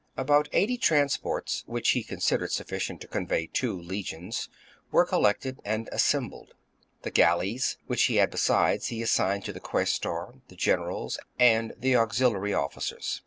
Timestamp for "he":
1.91-2.01, 8.05-8.15, 8.87-9.03